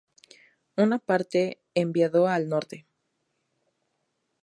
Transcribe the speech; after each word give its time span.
Una 0.77 0.97
parte 0.97 1.61
enviado 1.75 2.25
al 2.27 2.49
Norte. 2.49 2.87